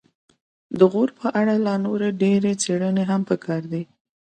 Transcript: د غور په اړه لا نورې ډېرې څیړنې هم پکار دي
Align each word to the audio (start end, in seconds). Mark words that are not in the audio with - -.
د 0.77 0.79
غور 0.91 1.09
په 1.19 1.27
اړه 1.39 1.55
لا 1.65 1.75
نورې 1.85 2.09
ډېرې 2.21 2.51
څیړنې 2.63 3.03
هم 3.09 3.21
پکار 3.29 3.61
دي 3.71 3.83